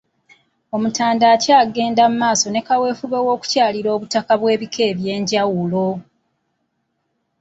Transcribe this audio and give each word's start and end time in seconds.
Omutanda 0.75 1.25
akyagenda 1.35 2.03
mu 2.11 2.15
maaso 2.23 2.45
ne 2.49 2.61
kaweefube 2.67 3.17
w'okukyalira 3.25 3.89
obutaka 3.95 4.33
bw'ebika 4.39 4.81
eby'enjawulo. 4.91 5.85